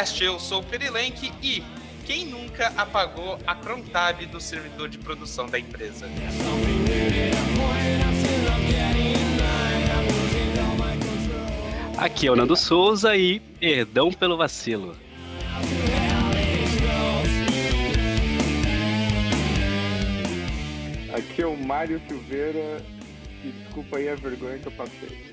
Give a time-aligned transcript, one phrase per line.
[0.00, 0.24] Sudocast.
[0.24, 1.62] Eu sou o Perilenque e
[2.06, 6.06] quem nunca apagou a Chrome Tab do servidor de produção da empresa?
[11.96, 14.96] Aqui é o Nando Souza e perdão pelo vacilo.
[21.12, 22.82] Aqui é o Mário Silveira
[23.44, 25.29] e desculpa aí a vergonha que eu passei.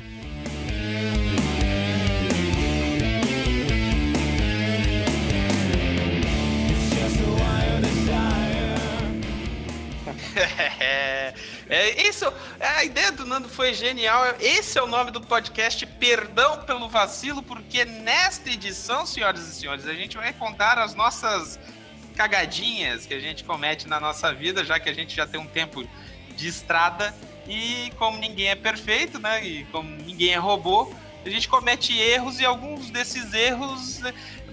[10.79, 11.33] É,
[11.69, 14.23] é, isso, a ideia do Nando foi genial.
[14.39, 19.87] Esse é o nome do podcast Perdão pelo Vacilo, porque nesta edição, senhoras e senhores,
[19.87, 21.59] a gente vai contar as nossas
[22.15, 25.47] cagadinhas que a gente comete na nossa vida, já que a gente já tem um
[25.47, 25.87] tempo
[26.35, 27.13] de estrada
[27.47, 29.45] e como ninguém é perfeito, né?
[29.45, 30.91] E como ninguém é robô,
[31.25, 34.01] a gente comete erros e alguns desses erros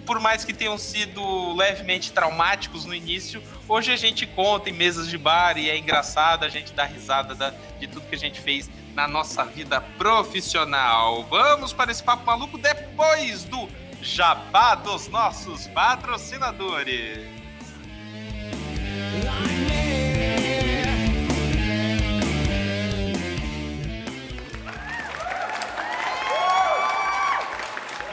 [0.07, 5.09] por mais que tenham sido levemente traumáticos no início, hoje a gente conta em mesas
[5.09, 8.41] de bar e é engraçado, a gente dá risada da, de tudo que a gente
[8.41, 11.25] fez na nossa vida profissional.
[11.25, 13.69] Vamos para esse papo maluco depois do
[14.01, 17.34] jabá dos nossos patrocinadores.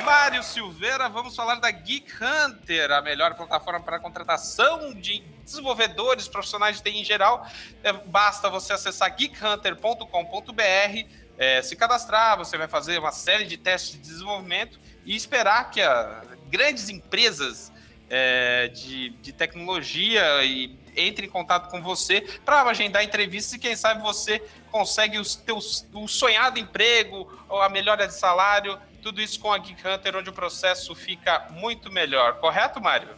[0.01, 6.77] Mário Silveira, vamos falar da Geek Hunter, a melhor plataforma para contratação de desenvolvedores profissionais
[6.77, 7.45] de TI em geral.
[7.83, 13.91] É, basta você acessar geekhunter.com.br, é, se cadastrar, você vai fazer uma série de testes
[13.91, 17.71] de desenvolvimento e esperar que a, grandes empresas
[18.09, 23.75] é, de, de tecnologia e entre em contato com você para agendar entrevistas e quem
[23.75, 24.39] sabe você
[24.71, 29.57] consegue os teus, o sonhado emprego ou a melhora de salário tudo isso com a
[29.57, 32.39] Geek Hunter, onde o processo fica muito melhor.
[32.39, 33.09] Correto, Mário?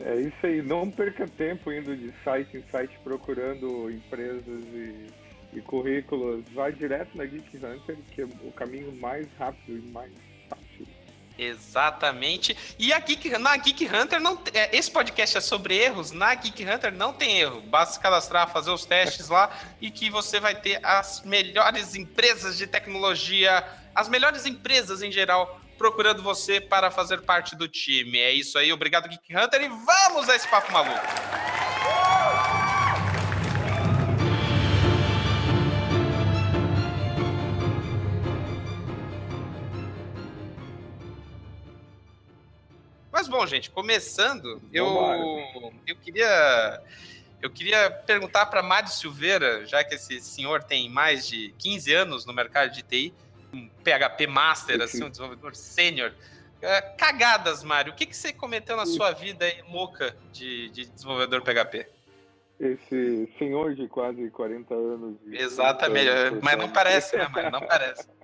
[0.00, 0.60] É isso aí.
[0.62, 5.06] Não perca tempo indo de site em site procurando empresas e,
[5.54, 6.44] e currículos.
[6.52, 10.12] Vai direto na Geek Hunter, que é o caminho mais rápido e mais
[10.48, 10.86] fácil.
[11.38, 12.56] Exatamente.
[12.78, 16.10] E a Geek, na Geek Hunter, não, é, esse podcast é sobre erros.
[16.10, 17.60] Na Geek Hunter não tem erro.
[17.62, 19.50] Basta se cadastrar, fazer os testes lá
[19.80, 23.64] e que você vai ter as melhores empresas de tecnologia
[23.94, 28.18] as melhores empresas em geral procurando você para fazer parte do time.
[28.18, 31.00] É isso aí, obrigado Geek Hunter e vamos a esse papo maluco.
[43.10, 44.86] Mas bom, gente, começando, eu,
[45.86, 46.82] eu queria
[47.42, 52.24] eu queria perguntar para Mário Silveira, já que esse senhor tem mais de 15 anos
[52.24, 53.12] no mercado de TI,
[53.52, 56.12] um PHP Master, assim, um desenvolvedor sênior.
[56.60, 57.92] É, cagadas, Mário.
[57.92, 61.86] O que, que você cometeu na sua vida aí, louca de, de desenvolvedor PHP?
[62.60, 65.16] Esse senhor de quase 40 anos.
[65.32, 66.08] Exatamente,
[66.40, 67.50] mas não parece, né, Mário?
[67.50, 68.06] Não parece.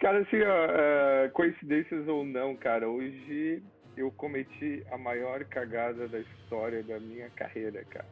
[0.00, 3.62] Cara, assim, ó, uh, coincidências ou não, cara, hoje
[3.96, 8.08] eu cometi a maior cagada da história da minha carreira, cara.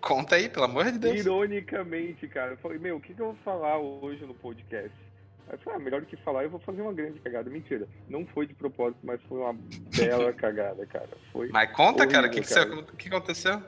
[0.00, 1.20] Conta aí, pelo amor de Deus.
[1.20, 4.90] Ironicamente, cara, eu falei, meu, o que, que eu vou falar hoje no podcast?
[5.48, 7.48] Aí eu falei, ah, melhor do que falar, eu vou fazer uma grande cagada.
[7.48, 9.56] Mentira, não foi de propósito, mas foi uma
[9.96, 11.08] bela cagada, cara.
[11.32, 13.62] Foi mas conta, horrível, cara, o que, que, que aconteceu?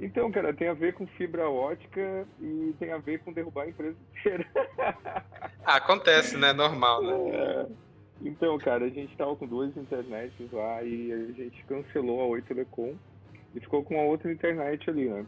[0.00, 3.68] Então, cara, tem a ver com fibra ótica e tem a ver com derrubar a
[3.68, 4.46] empresa inteira.
[5.64, 6.52] ah, acontece, né?
[6.52, 7.30] Normal, né?
[7.32, 7.66] É.
[8.22, 12.42] Então, cara, a gente tava com duas internets lá e a gente cancelou a Oi
[12.42, 12.94] Telecom
[13.54, 15.26] e ficou com a outra internet ali, né?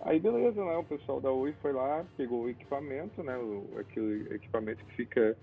[0.00, 0.76] Aí beleza, né?
[0.76, 3.36] O pessoal da Oi foi lá, pegou o equipamento, né?
[3.36, 5.36] O, aquele equipamento que fica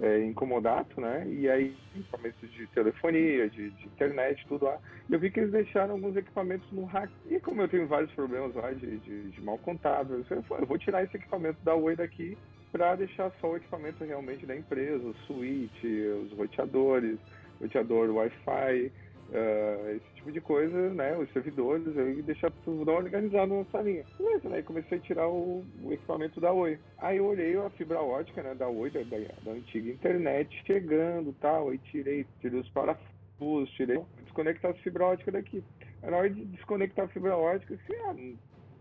[0.00, 1.26] é, incomodato, né?
[1.28, 4.78] E aí, equipamentos de telefonia, de, de, internet, tudo lá.
[5.08, 7.12] E eu vi que eles deixaram alguns equipamentos no rack.
[7.28, 10.66] E como eu tenho vários problemas lá de, de, de mal contábil, eu falei, eu
[10.66, 12.36] vou tirar esse equipamento da Oi daqui
[12.72, 15.84] para deixar só o equipamento realmente da empresa, o switch,
[16.24, 17.18] os roteadores,
[17.60, 18.92] roteador Wi-Fi,
[19.30, 21.16] uh, esse tipo de coisa, né?
[21.16, 24.04] Os servidores, eu deixar tudo organizado na salinha.
[24.18, 24.62] Beleza, né?
[24.62, 26.78] comecei a tirar o, o, equipamento da Oi.
[26.98, 28.54] Aí eu olhei a fibra ótica, né?
[28.54, 31.70] Da Oi, da, da, da antiga internet, chegando tal.
[31.70, 35.62] Aí tirei, tirei os parafusos, tirei, desconectar a fibra ótica daqui.
[36.02, 38.14] Aí, na hora de desconectar a fibra ótica, assim, ah,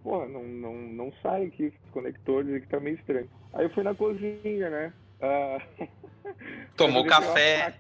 [0.04, 3.30] porra, não, não, não sai aqui esse conector, que tá meio estranho.
[3.54, 4.94] Aí eu fui na cozinha, né?
[5.22, 5.88] Uh,
[6.76, 7.76] Tomou café.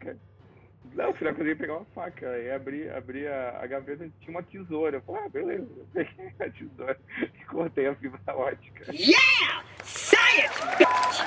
[0.93, 2.29] Não, na cozinha pegar uma faca.
[2.31, 4.97] Aí abri, abri a, a gaveta e tinha uma tesoura.
[4.97, 5.67] Eu falei, ah, beleza.
[5.77, 8.85] Eu peguei a tesoura e cortei a fibra ótica.
[8.93, 9.63] Yeah!
[9.83, 11.19] Science, bitch!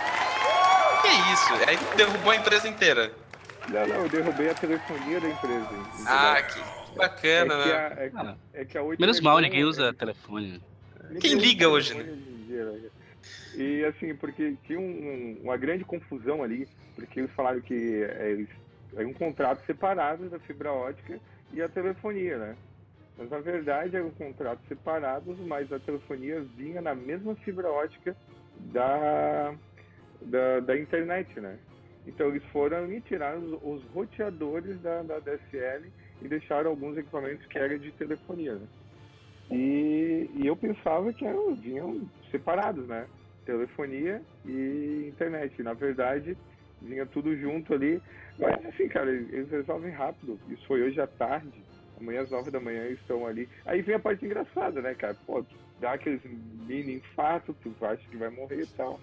[1.03, 1.53] que é isso?
[1.69, 3.13] Aí derrubou a empresa inteira.
[3.69, 5.65] Não, não, eu derrubei a telefonia da empresa.
[5.65, 6.05] entendeu?
[6.07, 7.75] Ah, que bacana, é que né?
[7.75, 10.61] a, é, Ah, é que a 8 Menos mal, ninguém usa telefone.
[11.05, 11.95] ninguém Quem liga hoje,
[12.47, 12.81] dia, né?
[13.55, 16.67] E assim, porque tinha um- um- uma grande confusão ali,
[16.97, 18.49] porque eles falaram que é, eles,
[18.97, 21.19] é um contrato separado da fibra ótica
[21.53, 22.57] e a telefonia, né?
[23.17, 28.17] Mas na verdade eram contratos separados, mas a telefonia vinha na mesma fibra ótica
[28.73, 29.55] da,
[30.23, 31.59] da, da internet, né?
[32.07, 35.91] Então eles foram e tiraram os, os roteadores da, da DSL
[36.21, 38.67] e deixaram alguns equipamentos que eram de telefonia, né?
[39.51, 42.01] E, e eu pensava que eram, vinham
[42.31, 43.07] separados, né?
[43.45, 45.63] Telefonia e internet.
[45.63, 46.37] Na verdade,
[46.81, 48.01] vinha tudo junto ali.
[48.39, 50.39] Mas assim, cara, eles resolvem rápido.
[50.49, 51.63] Isso foi hoje à tarde.
[52.01, 53.49] Amanhã às nove da manhã eles estão ali.
[53.67, 55.15] Aí vem a parte engraçada, né, cara?
[55.27, 55.45] Pô,
[55.81, 59.01] dá aqueles mini infarto, tu acha que vai morrer e tal.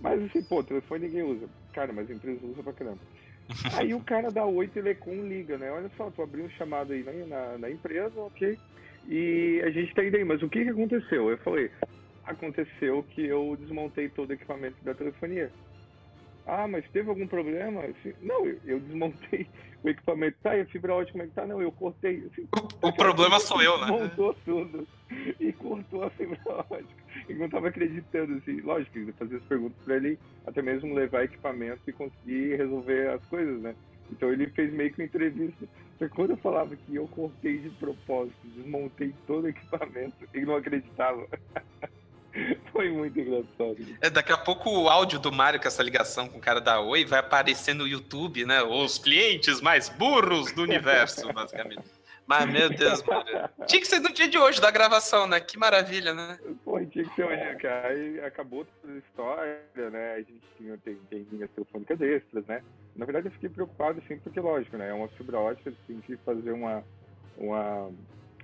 [0.00, 1.48] Mas assim, pô, telefone ninguém usa.
[1.72, 3.00] Cara, mas a empresa usa pra caramba.
[3.76, 5.70] Aí o cara da Oi Telecom liga, né?
[5.70, 8.58] Olha só, tu abriu um chamado aí na, na, na empresa, ok?
[9.08, 11.28] E a gente tá indo aí, mas o que que aconteceu?
[11.28, 11.70] Eu falei,
[12.24, 15.50] aconteceu que eu desmontei todo o equipamento da telefonia.
[16.46, 17.82] Ah, mas teve algum problema?
[17.82, 19.46] Assim, não, eu, eu desmontei
[19.82, 20.36] o equipamento.
[20.42, 21.46] Tá, e a fibra ótica como é que tá?
[21.46, 22.28] Não, eu cortei.
[22.30, 22.48] Assim,
[22.82, 23.86] O, o problema sou eu, né?
[23.86, 24.86] Montou tudo
[25.38, 27.02] e cortou a fibra ótica.
[27.28, 28.60] E não tava acreditando, assim.
[28.60, 33.24] Lógico, eu fazia as perguntas pra ele, até mesmo levar equipamento e conseguir resolver as
[33.26, 33.74] coisas, né?
[34.10, 35.66] Então ele fez meio que uma entrevista.
[35.98, 40.46] Só que quando eu falava que eu cortei de propósito, desmontei todo o equipamento, ele
[40.46, 41.26] não acreditava.
[42.72, 43.76] Foi muito engraçado.
[44.00, 46.80] É, daqui a pouco o áudio do Mário com essa ligação com o cara da
[46.80, 48.62] Oi vai aparecer no YouTube, né?
[48.62, 51.84] Os clientes mais burros do universo, basicamente.
[52.26, 53.48] Mas, meu Deus, Mário.
[53.66, 55.40] Tinha que ser no dia de hoje da gravação, né?
[55.40, 56.38] Que maravilha, né?
[56.64, 57.88] Pô, tinha que ser hoje, cara.
[57.88, 60.14] Aí acabou toda a história, né?
[60.14, 62.62] A gente tinha, tem, tem linhas telefônicas extras, né?
[62.96, 64.88] Na verdade, eu fiquei preocupado, assim, porque, lógico, né?
[64.88, 66.84] É uma fibra ótica, tem que fazer uma,
[67.36, 67.90] uma,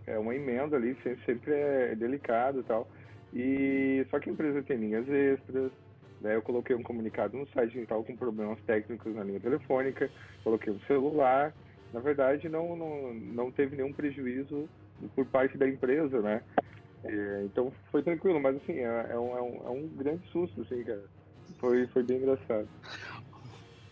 [0.07, 2.87] é, uma emenda ali, sempre é delicado e tal.
[3.35, 5.71] E só que a empresa tem linhas extras,
[6.21, 6.35] né?
[6.37, 10.11] Eu coloquei um comunicado no site que estava com problemas técnicos na linha telefônica,
[10.43, 11.55] coloquei um celular.
[11.93, 14.69] Na verdade, não, não, não teve nenhum prejuízo
[15.15, 16.43] por parte da empresa, né?
[17.05, 20.83] É, então foi tranquilo, mas assim, é, é um, é, um, é grande susto, assim,
[20.83, 21.05] cara.
[21.59, 22.69] Foi, foi bem engraçado.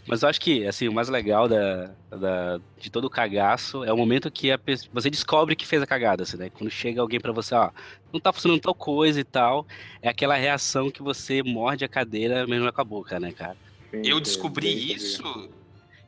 [0.06, 3.92] Mas eu acho que, assim, o mais legal da, da- de todo o cagaço é
[3.92, 4.58] o momento que a
[4.92, 6.48] você descobre que fez a cagada, assim, né?
[6.50, 7.72] Quando chega alguém pra você, ó,
[8.12, 9.66] não tá funcionando tal coisa e tal,
[10.00, 13.58] é aquela reação que você morde a cadeira mesmo com a boca, né, cara?
[13.92, 15.22] Sim, Eu descobri isso,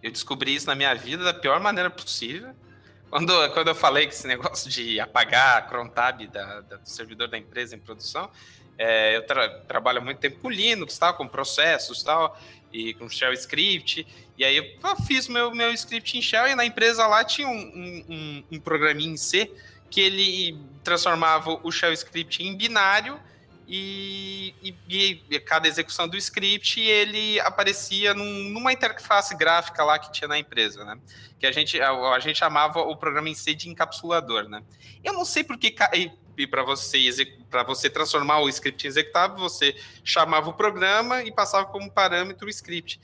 [0.03, 2.55] eu descobri isso na minha vida da pior maneira possível.
[3.11, 7.29] Quando, quando eu falei que esse negócio de apagar a crontab da, da- do servidor
[7.29, 8.31] da empresa em produção,
[8.77, 12.37] é, eu tra- trabalho muito tempo com Linux, tal, com processos tal,
[12.73, 14.07] e com Shell Script.
[14.37, 14.65] E aí eu
[15.07, 18.61] fiz meu, meu script em Shell e na empresa lá tinha um, um, um, um
[18.61, 19.51] programinha em C
[19.91, 23.19] que ele transformava o Shell Script em binário
[23.67, 30.11] e, e- e cada execução do script ele aparecia num- numa interface gráfica lá que
[30.13, 30.99] tinha na empresa, né?
[31.39, 34.63] Que a gente, a, a gente chamava o programa em C de encapsulador, né?
[35.05, 35.75] Eu não sei porque
[36.43, 36.99] e para você
[37.51, 42.47] para você transformar o script em executável, você chamava o programa e passava como parâmetro
[42.47, 43.01] o script.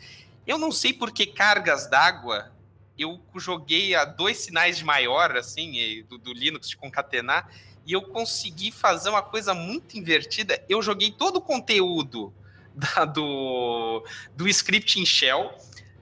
[0.47, 2.53] Eu não sei por que cargas d'água
[2.99, 7.51] eu joguei a dois sinais de maior, assim, do, do Linux de concatenar,
[7.87, 10.63] e eu consegui fazer uma coisa muito invertida.
[10.69, 12.33] Eu joguei todo o conteúdo
[12.75, 15.53] da- do, do script em Shell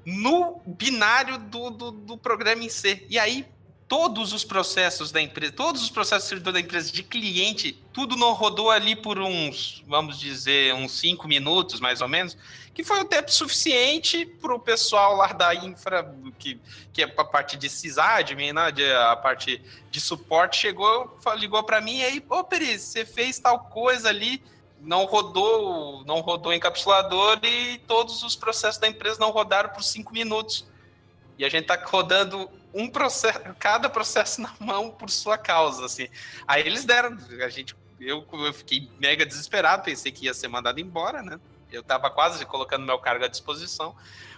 [0.04, 3.06] no binário do, do, do programa em C.
[3.08, 3.46] E aí,
[3.92, 8.16] todos os processos da empresa, todos os processos do servidor da empresa de cliente, tudo
[8.16, 12.34] não rodou ali por uns, vamos dizer, uns cinco minutos, mais ou menos,
[12.72, 16.58] que foi o tempo suficiente para o pessoal lá da infra, que,
[16.90, 21.82] que é a parte de sysadmin, né, de, a parte de suporte, chegou, ligou para
[21.82, 24.42] mim e aí, ô Peri, você fez tal coisa ali,
[24.80, 29.84] não rodou, não rodou o encapsulador e todos os processos da empresa não rodaram por
[29.84, 30.66] cinco minutos.
[31.38, 36.08] E a gente tá rodando um processo, cada processo na mão por sua causa, assim.
[36.46, 40.80] Aí eles deram, a gente, eu, eu fiquei mega desesperado, pensei que ia ser mandado
[40.80, 41.38] embora, né?
[41.70, 43.96] Eu tava quase colocando meu cargo à disposição.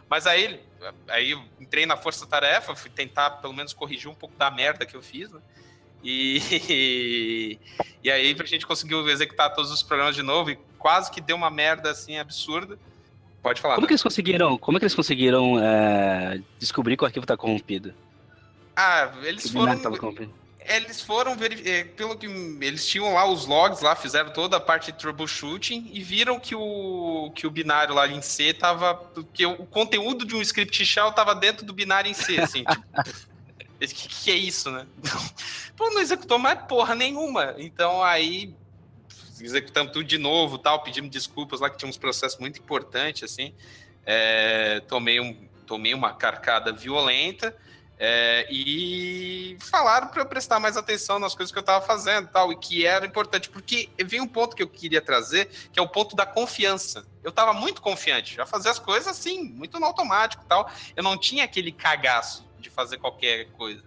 [0.08, 0.60] Mas aí,
[1.08, 4.94] aí eu entrei na força-tarefa, fui tentar pelo menos corrigir um pouco da merda que
[4.94, 5.40] eu fiz, né?
[6.04, 7.58] E,
[8.04, 11.34] e aí a gente conseguiu executar todos os programas de novo e quase que deu
[11.34, 12.78] uma merda assim absurda.
[13.42, 13.74] Pode falar.
[13.74, 13.88] Como né?
[13.88, 17.94] que eles conseguiram, como é que eles conseguiram é, descobrir que o arquivo tá corrompido?
[18.76, 19.72] Ah, eles foram
[20.66, 24.90] eles foram verificar, pelo que eles tinham lá os logs lá, fizeram toda a parte
[24.90, 28.98] de troubleshooting e viram que o, que o binário lá em C tava,
[29.34, 32.82] que o conteúdo de um script shell tava dentro do binário em C, assim, tipo,
[33.78, 34.86] que, que é isso, né?
[35.76, 37.54] Pô, não executou mais porra nenhuma.
[37.58, 38.54] Então aí
[39.38, 43.52] executamos tudo de novo, tal, pedimos desculpas lá que tinha uns processos muito importantes, assim.
[44.06, 47.54] É, tomei, um, tomei uma carcada violenta.
[47.98, 52.52] É, e falaram para eu prestar mais atenção nas coisas que eu estava fazendo tal,
[52.52, 55.88] e que era importante, porque vem um ponto que eu queria trazer, que é o
[55.88, 57.06] ponto da confiança.
[57.22, 60.70] Eu estava muito confiante, já fazia as coisas assim, muito no automático tal.
[60.96, 63.82] Eu não tinha aquele cagaço de fazer qualquer coisa.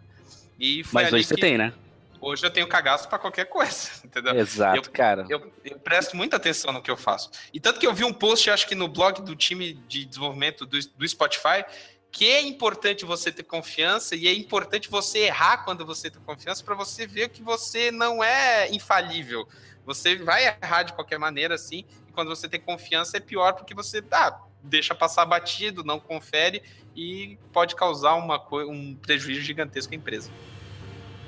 [0.60, 1.74] E Mas hoje você tem, né?
[2.20, 4.36] Hoje eu tenho cagaço para qualquer coisa, entendeu?
[4.40, 5.26] Exato, eu, cara.
[5.30, 7.30] Eu, eu, presto muita atenção no que eu faço.
[7.54, 10.66] E tanto que eu vi um post, acho que no blog do time de desenvolvimento
[10.66, 11.64] do, do Spotify,
[12.12, 16.64] que é importante você ter confiança e é importante você errar quando você tem confiança
[16.64, 19.48] para você ver que você não é infalível.
[19.86, 23.74] Você vai errar de qualquer maneira, assim, e quando você tem confiança é pior porque
[23.74, 26.62] você ah, deixa passar batido, não confere
[26.96, 30.32] e pode causar uma, um prejuízo gigantesco à empresa.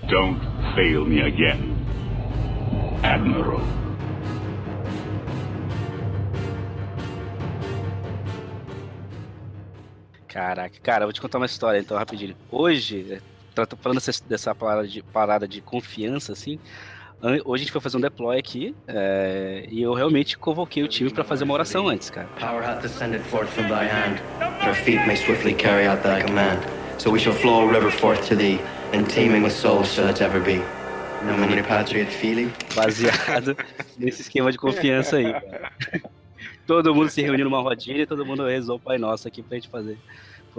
[0.08, 0.40] Don't
[0.76, 1.76] fail me again,
[3.04, 3.89] Admiral.
[10.40, 12.34] Caraca, cara, eu vou te contar uma história então rapidinho.
[12.50, 13.22] Hoje,
[13.82, 16.58] falando dessa parada de, parada de confiança, assim,
[17.44, 21.10] hoje a gente foi fazer um deploy aqui é, e eu realmente convoquei o time
[21.10, 22.30] para fazer uma oração antes, cara.
[22.40, 24.22] Power hath descended forth from thy hand.
[24.66, 26.60] Our feet may swiftly carry out thy command.
[27.00, 28.62] So we shall flow a river forth to thee,
[28.94, 30.64] and teeming with souls shall it ever be.
[31.26, 32.50] No many patriot feeling.
[32.74, 33.58] Baseado
[34.00, 35.74] nesse esquema de confiança aí, cara
[36.70, 39.56] todo mundo se reuniu numa rodinha e todo mundo rezou o Pai Nosso aqui pra
[39.56, 39.98] gente fazer,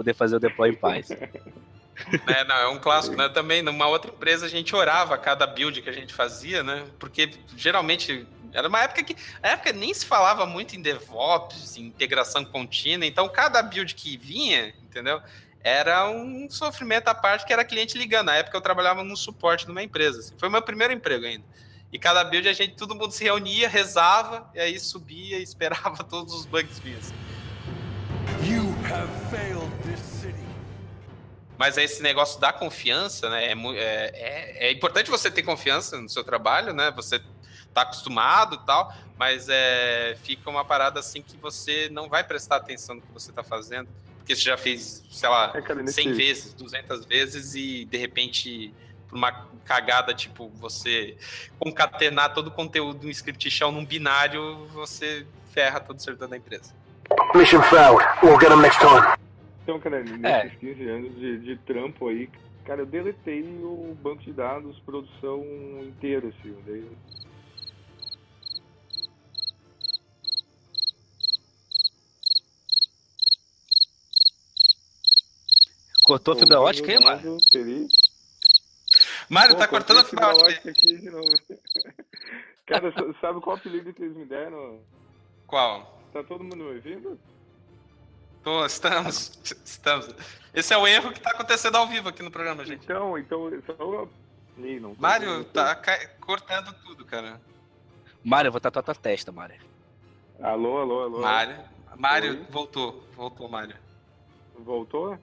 [0.01, 1.09] poder fazer o deploy em paz.
[1.11, 3.29] É, não, é um clássico, né?
[3.29, 6.85] Também numa outra empresa a gente orava cada build que a gente fazia, né?
[6.97, 11.83] Porque geralmente era uma época que a época nem se falava muito em DevOps, em
[11.83, 15.21] integração contínua, então cada build que vinha, entendeu?
[15.63, 18.27] Era um sofrimento à parte que era cliente ligando.
[18.27, 20.19] Na época eu trabalhava no suporte de uma empresa.
[20.19, 20.33] Assim.
[20.35, 21.45] Foi meu primeiro emprego ainda.
[21.93, 26.01] E cada build a gente, todo mundo se reunia, rezava, e aí subia e esperava
[26.03, 26.99] todos os bugs virem.
[28.43, 29.50] You have failed.
[31.61, 33.45] Mas esse negócio da confiança, né?
[33.45, 36.89] É, é, é, é, importante você ter confiança no seu trabalho, né?
[36.95, 37.21] Você
[37.71, 42.55] tá acostumado e tal, mas é, fica uma parada assim que você não vai prestar
[42.55, 43.87] atenção no que você tá fazendo,
[44.17, 48.73] porque você já fez, sei lá, é, cara, 100 vezes, 200 vezes e de repente
[49.11, 51.15] uma cagada, tipo, você
[51.59, 56.37] concatenar todo o conteúdo do script shell num binário, você ferra todo o servidor da
[56.37, 56.73] empresa.
[57.35, 58.03] Mission failed.
[58.23, 59.15] We'll get them next time.
[59.63, 60.49] Então, cara, nesses é.
[60.49, 62.29] 15 anos de, de trampo aí,
[62.65, 65.43] cara, eu deletei o banco de dados produção
[65.83, 66.55] inteiro, assim.
[66.65, 66.85] Daí...
[76.03, 77.37] Cortou a fibra ótica aí, mano?
[79.29, 81.29] Mário, tá cortando a fibra ótica aqui de novo.
[82.65, 84.81] Cara, sabe qual apelido que eles me deram?
[85.47, 86.01] Qual?
[86.11, 87.19] Tá todo mundo me ouvindo?
[88.43, 89.39] Pô, estamos.
[89.65, 90.13] Estamos.
[90.53, 92.83] Esse é o erro que tá acontecendo ao vivo aqui no programa, gente.
[92.83, 94.07] Então, então, só
[94.57, 95.75] não Mário, tá
[96.19, 97.39] cortando tudo, cara.
[98.23, 99.59] Mário, eu vou tatuar tua testa, Mário.
[100.41, 101.21] Alô, alô, alô.
[101.21, 101.57] Mário,
[101.97, 103.03] Mário, voltou.
[103.15, 103.75] Voltou, Mário.
[104.55, 105.17] Voltou?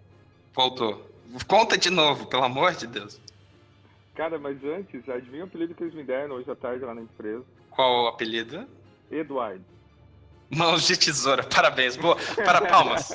[0.55, 1.07] Voltou.
[1.47, 3.21] Conta de novo, pelo amor de Deus.
[4.15, 7.03] Cara, mas antes, adivinha o apelido que eles me deram hoje à tarde lá na
[7.03, 7.45] empresa?
[7.71, 8.67] Qual o apelido?
[9.11, 9.65] Eduardo.
[10.51, 11.97] Mãos de tesoura, parabéns.
[11.97, 13.11] Boa, para palmas.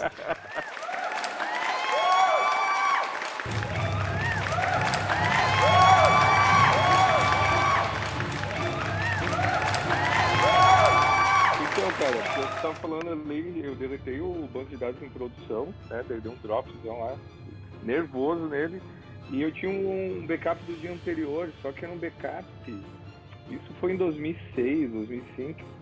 [11.56, 16.06] Então, cara, eu estava falando ali, eu deletei o banco de dados em produção, né?
[16.08, 17.18] Dei um dropzão lá,
[17.82, 18.80] nervoso nele.
[19.32, 22.46] E eu tinha um backup do dia anterior, só que era um backup.
[23.50, 25.73] Isso foi em 2006, 2005.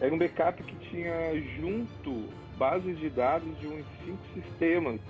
[0.00, 5.00] Era um backup que tinha junto bases de dados de uns cinco sistemas.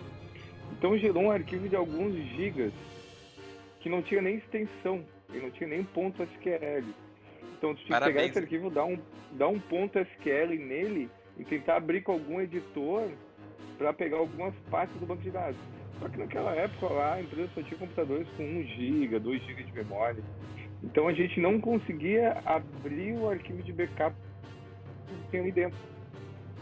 [0.72, 2.72] Então gerou um arquivo de alguns gigas
[3.80, 6.84] que não tinha nem extensão, e não tinha nem ponto SQL.
[7.56, 8.98] Então tu tinha que pegar esse arquivo, dar um,
[9.32, 13.10] dar um ponto SQL nele e tentar abrir com algum editor
[13.78, 15.58] para pegar algumas partes do banco de dados.
[16.00, 19.62] Só que naquela época lá a empresa só tinha computadores com 1 GB, 2 GB
[19.62, 20.22] de memória.
[20.82, 24.14] Então a gente não conseguia abrir o arquivo de backup
[25.30, 25.78] tem ali dentro.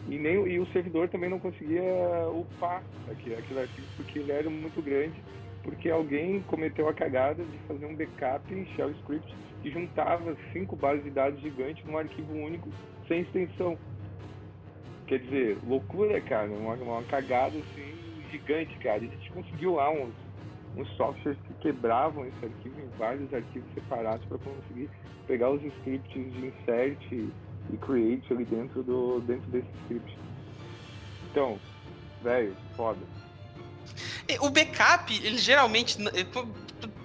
[0.09, 1.83] E, nem, e o servidor também não conseguia
[2.31, 5.15] upar aquele, aquele arquivo porque ele era muito grande
[5.65, 10.77] porque alguém cometeu a cagada de fazer um backup em shell script que juntava cinco
[10.77, 12.69] bases de dados gigantes num arquivo único
[13.09, 13.79] sem extensão.
[15.07, 17.95] Quer dizer, loucura, cara, uma, uma cagada assim
[18.31, 19.03] gigante, cara.
[19.03, 20.13] E a gente conseguiu lá uns,
[20.77, 24.91] uns softwares que quebravam esse arquivo em vários arquivos separados para conseguir
[25.27, 27.31] pegar os scripts de insert
[27.73, 30.19] e create ali dentro, do, dentro desse script.
[31.31, 31.59] Então,
[32.23, 33.01] velho, foda.
[34.41, 35.99] O backup, ele geralmente.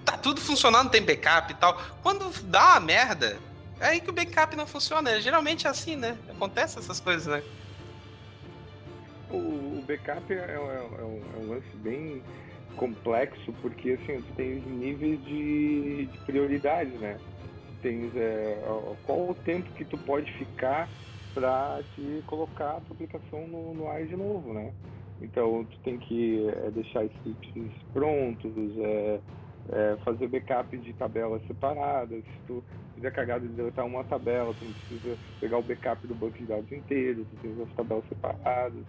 [0.04, 1.80] Tá tudo funcionando, tem backup e tal.
[2.02, 3.38] Quando dá uma merda,
[3.78, 5.20] é aí que o backup não funciona.
[5.20, 6.16] Geralmente é assim, né?
[6.28, 7.42] Acontece essas coisas, né?
[9.30, 12.22] O, o backup é, é, é, um, é, um, lance bem
[12.76, 17.18] complexo, porque assim, tu tem níveis de, de prioridades, né?
[17.82, 18.60] Tens é,
[19.04, 20.88] qual o tempo que tu pode ficar
[21.34, 24.72] para te colocar a tua aplicação no, no ar de novo, né?
[25.20, 29.20] Então, tu tem que é, deixar scripts prontos, é,
[29.72, 32.24] é, fazer backup de tabelas separadas.
[32.24, 36.14] Se tu fizer cagada de deletar uma tabela, tu não precisa pegar o backup do
[36.14, 38.84] banco de dados inteiro, tu tens as tabelas separadas.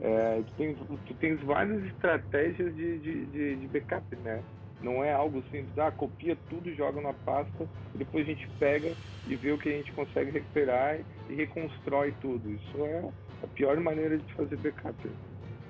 [0.00, 4.44] É, tu, tens, tu tens várias estratégias de, de, de, de backup, né?
[4.82, 8.94] Não é algo simples, ah, copia tudo, joga na pasta, e depois a gente pega
[9.26, 12.50] e vê o que a gente consegue recuperar e reconstrói tudo.
[12.50, 13.04] Isso é
[13.42, 15.10] a pior maneira de fazer backup.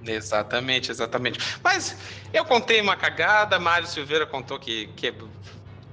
[0.07, 1.39] Exatamente, exatamente.
[1.63, 1.97] Mas
[2.33, 5.13] eu contei uma cagada, Mário Silveira contou que, que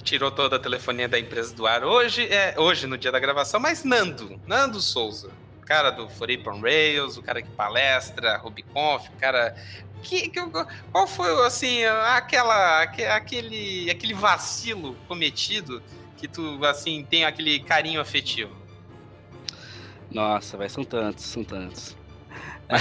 [0.03, 3.59] tirou toda a telefonia da empresa do ar hoje, é, hoje no dia da gravação,
[3.59, 5.29] mas Nando, Nando Souza,
[5.67, 9.53] cara do on Rails, o cara que palestra, RubyConf, o cara
[10.01, 10.39] que, que,
[10.91, 15.81] qual foi assim aquela aquele aquele vacilo cometido
[16.17, 18.55] que tu assim tem aquele carinho afetivo?
[20.11, 21.95] Nossa, vai são tantos, são tantos.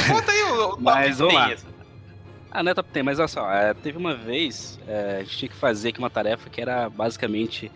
[0.08, 1.66] Conta aí o, o mas, top 10.
[2.50, 5.38] Ah, não é top 10, mas olha só, é, teve uma vez, é, a gente
[5.38, 7.70] tinha que fazer aqui uma tarefa que era basicamente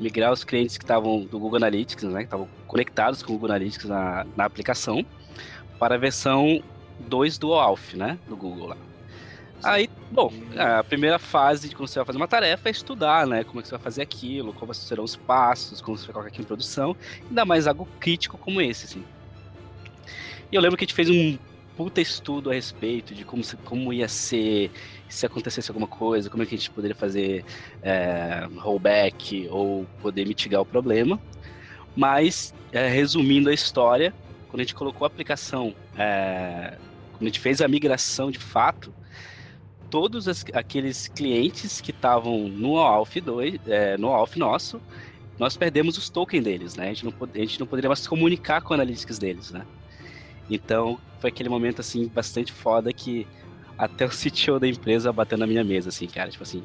[0.00, 3.50] migrar os clientes que estavam do Google Analytics, né, que estavam conectados com o Google
[3.50, 5.04] Analytics na, na aplicação,
[5.78, 6.62] para a versão
[7.00, 8.76] 2 do Alf, né, do Google lá.
[9.62, 13.44] Aí, bom, a primeira fase de quando você vai fazer uma tarefa é estudar, né?
[13.44, 16.28] Como é que você vai fazer aquilo, quais serão os passos, como você vai colocar
[16.30, 16.96] aqui em produção,
[17.28, 19.04] ainda mais algo crítico como esse, assim.
[20.50, 21.38] E eu lembro que a gente fez um
[21.76, 24.70] puta estudo a respeito de como, como ia ser
[25.08, 27.44] se acontecesse alguma coisa, como é que a gente poderia fazer
[27.82, 31.20] é, rollback ou poder mitigar o problema.
[31.94, 34.14] Mas, é, resumindo a história,
[34.48, 36.76] quando a gente colocou a aplicação, é,
[37.12, 38.92] quando a gente fez a migração de fato,
[39.92, 44.80] todos as, aqueles clientes que estavam no Alf 2, é, no Alf nosso,
[45.38, 46.86] nós perdemos os tokens deles, né?
[46.86, 49.66] A gente não, a gente não poderia mais se comunicar com o analytics deles, né?
[50.48, 53.26] Então, foi aquele momento, assim, bastante foda que
[53.76, 56.30] até o CTO da empresa bateu na minha mesa, assim, cara.
[56.30, 56.64] Tipo assim,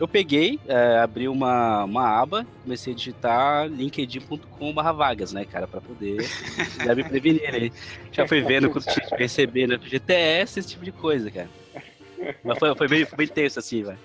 [0.00, 5.82] eu peguei, é, abri uma, uma aba, comecei a digitar linkedin.com.br vagas, né, cara, para
[5.82, 6.26] poder
[6.82, 7.52] já me prevenir.
[7.52, 7.70] Né?
[8.10, 11.65] Já foi vendo quando tinha que receber no GTS, esse tipo de coisa, cara.
[12.42, 13.98] Mas foi, foi, bem, foi bem tenso, assim, velho.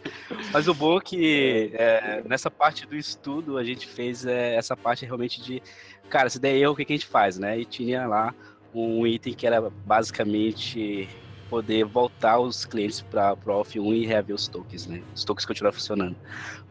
[0.51, 4.75] Mas o bom é que é, nessa parte do estudo a gente fez é, essa
[4.75, 5.61] parte realmente de,
[6.09, 7.59] cara, se der erro, o que, a gente faz, né?
[7.59, 8.33] E tinha lá
[8.73, 11.09] um item que era basicamente
[11.49, 15.03] poder voltar os clientes para o Off 1 e reaver os tokens, né?
[15.13, 16.15] Os tokens continuaram funcionando.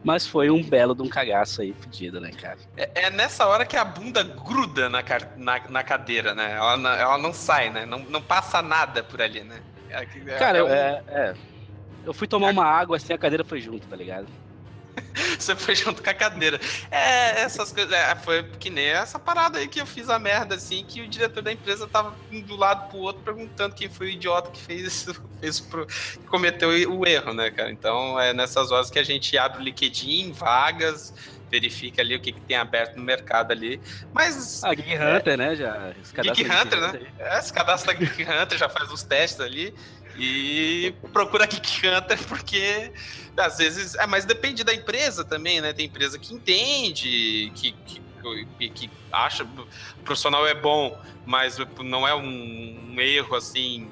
[0.03, 2.57] Mas foi um belo de um cagaço aí fedido, né, cara?
[2.75, 5.03] É, é, nessa hora que a bunda gruda na,
[5.37, 6.53] na, na cadeira, né?
[6.53, 7.85] Ela, ela não sai, né?
[7.85, 9.61] Não, não passa nada por ali, né?
[9.91, 10.67] É, é, cara, é, um...
[10.67, 11.35] é,
[12.05, 14.27] eu fui tomar uma água assim, a cadeira foi junto, tá ligado?
[15.37, 16.59] Você foi junto com a cadeira.
[16.89, 17.91] É, essas coisas.
[17.91, 21.07] É, foi que nem essa parada aí que eu fiz a merda, assim, que o
[21.07, 24.81] diretor da empresa tava do lado pro outro perguntando quem foi o idiota que fez
[24.81, 27.71] isso, fez pro, que cometeu o erro, né, cara?
[27.71, 31.13] Então é nessas horas que a gente abre o LinkedIn, vagas,
[31.51, 33.79] verifica ali o que, que tem aberto no mercado ali.
[34.13, 34.63] Mas.
[34.63, 35.55] Ah, Geek Hunter, é, né?
[35.55, 37.01] Já, Geek Hunter, né?
[37.19, 39.73] É, se cadastra Geek Hunter, já faz os testes ali.
[40.17, 42.91] E procura Geek Hunter, porque
[43.35, 43.95] às vezes.
[43.95, 45.73] É, mas depende da empresa também, né?
[45.73, 47.75] Tem empresa que entende, que,
[48.57, 53.89] que, que acha o profissional é bom, mas não é um, um erro assim.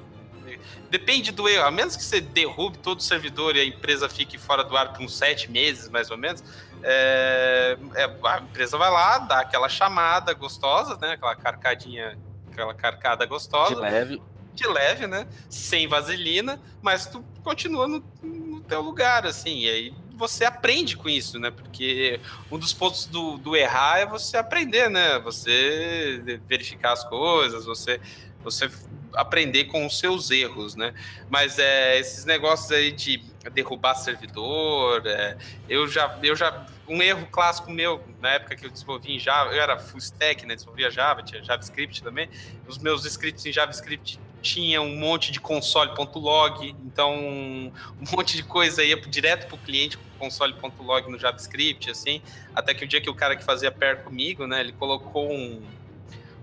[0.90, 4.36] Depende do erro, a menos que você derrube todo o servidor e a empresa fique
[4.36, 6.42] fora do ar por uns sete meses, mais ou menos.
[6.82, 11.12] É, é, a empresa vai lá, dá aquela chamada gostosa, né?
[11.12, 12.18] Aquela carcadinha,
[12.50, 13.74] aquela carcada gostosa.
[13.74, 14.22] De leve.
[14.54, 15.26] De leve, né?
[15.48, 19.60] Sem vaselina, mas tu continua no, no teu lugar, assim.
[19.60, 21.50] E aí você aprende com isso, né?
[21.50, 25.18] Porque um dos pontos do, do errar é você aprender, né?
[25.20, 27.98] Você verificar as coisas, você,
[28.44, 28.70] você
[29.14, 30.94] aprender com os seus erros, né?
[31.28, 35.36] Mas é, esses negócios aí de derrubar servidor, é,
[35.68, 39.52] eu já, eu já, um erro clássico meu na época que eu desenvolvi em Java,
[39.52, 40.54] eu era full stack, né?
[40.54, 42.28] Desenvolvia Java, tinha JavaScript também.
[42.66, 47.72] Os meus scripts em JavaScript tinha um monte de console.log, então um
[48.10, 52.22] monte de coisa ia direto para o cliente console.log no JavaScript, assim,
[52.54, 55.62] até que o dia que o cara que fazia pair comigo, né, ele colocou um,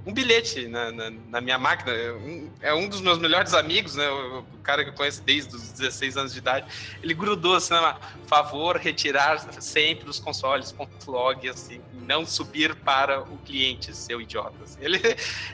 [0.08, 1.92] um bilhete na, na, na minha máquina.
[2.14, 4.10] Um, é um dos meus melhores amigos, né?
[4.10, 6.66] O, o, cara que eu conheço desde os 16 anos de idade.
[7.04, 10.74] Ele grudou assim, né, favor, retirar sempre os consoles
[11.06, 14.64] .log, assim, não subir para o cliente, seu idiota.
[14.64, 14.80] Assim.
[14.80, 14.98] Ele,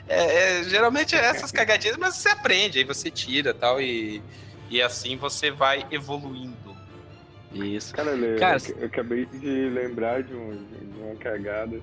[0.06, 4.22] é, é, geralmente é essas cagadinhas, mas você aprende, aí você tira tal, e,
[4.70, 6.54] e assim você vai evoluindo.
[7.52, 7.94] Isso.
[7.94, 11.80] Cara, eu, cara, eu acabei de lembrar de, um, de uma cagada.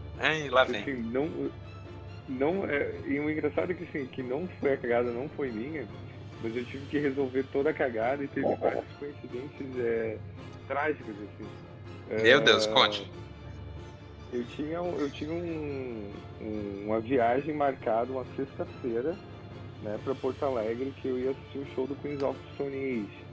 [0.50, 0.82] Lá vem.
[0.82, 1.50] Assim, não,
[2.32, 5.52] não é, e o engraçado é que assim, que não foi a cagada, não foi
[5.52, 5.86] minha,
[6.42, 10.18] mas eu tive que resolver toda a cagada e teve várias coincidências é,
[10.68, 12.24] trágicas, assim.
[12.24, 13.10] Meu é, Deus, conte.
[14.34, 19.16] Eu tinha, eu tinha um, um, uma viagem marcada uma sexta-feira,
[19.84, 23.26] né, para Porto Alegre, que eu ia assistir o show do Queens of Stone Age.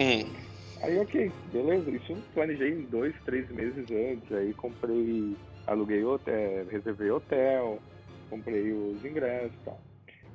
[0.00, 0.32] Hum.
[0.80, 1.90] Aí, ok, beleza.
[1.90, 4.30] Isso eu planejei dois, três meses antes.
[4.32, 5.34] Aí comprei,
[5.66, 7.80] aluguei hotel, reservei hotel,
[8.24, 9.80] comprei os ingressos e tal.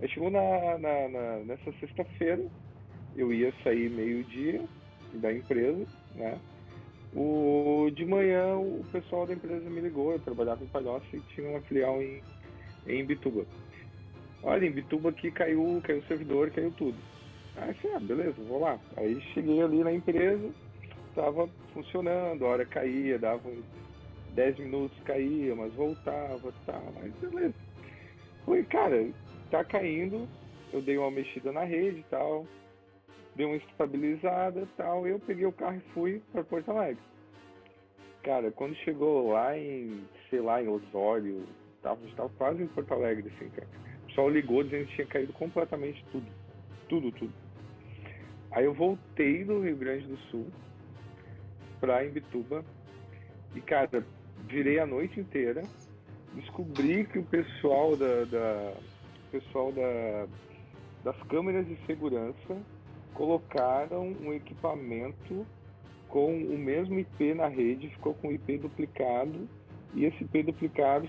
[0.02, 2.44] Aí chegou na, na, na nessa sexta-feira,
[3.16, 4.64] eu ia sair meio-dia
[5.16, 6.40] da empresa, né?
[7.14, 11.50] O, de manhã o pessoal da empresa me ligou, eu trabalhava em Palhoça e tinha
[11.50, 12.22] uma filial em,
[12.86, 13.46] em Bituba.
[14.44, 16.98] Olha, em Bituba aqui caiu, caiu o servidor, caiu tudo.
[17.58, 18.80] Aí assim, ah, beleza, vou lá.
[18.96, 20.50] Aí cheguei ali na empresa,
[21.10, 23.66] estava funcionando, a hora caía, dava uns
[24.36, 27.56] 10 minutos caía, mas voltava, tá, mas beleza.
[28.46, 29.10] Falei, cara,
[29.52, 30.28] tá caindo,
[30.74, 32.46] eu dei uma mexida na rede e tal,
[33.36, 37.02] dei uma estabilizada e tal, eu peguei o carro e fui para Porto Alegre.
[38.24, 41.46] Cara, quando chegou lá em, sei lá, em Osório,
[41.82, 43.68] tava, tava quase em Porto Alegre, assim, cara.
[44.04, 46.28] O pessoal ligou dizendo que tinha caído completamente tudo.
[46.90, 47.34] Tudo, tudo.
[48.52, 50.48] Aí eu voltei do Rio Grande do Sul
[51.80, 52.66] pra Imbituba
[53.56, 54.04] e, cara,
[54.48, 55.64] virei a noite inteira
[56.36, 58.74] descobri que o pessoal da, da
[59.32, 60.28] pessoal da,
[61.04, 62.58] das câmeras de segurança
[63.14, 65.46] colocaram um equipamento
[66.08, 69.48] com o mesmo IP na rede, ficou com o IP duplicado
[69.94, 71.08] e esse IP duplicado